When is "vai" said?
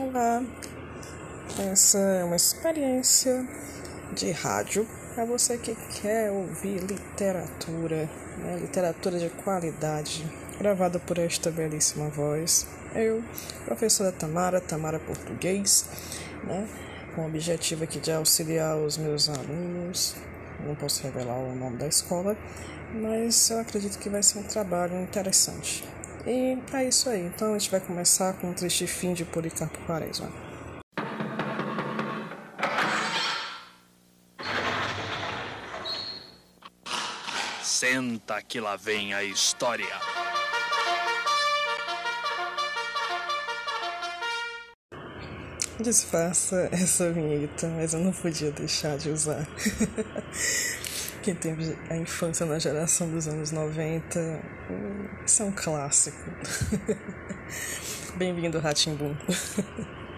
24.08-24.22, 27.70-27.80